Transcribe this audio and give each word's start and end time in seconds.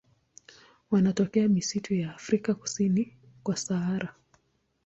Wanatokea 0.91 1.47
misitu 1.49 1.95
ya 1.95 2.15
Afrika 2.15 2.53
kusini 2.53 3.17
kwa 3.43 3.57
Sahara. 3.57 4.15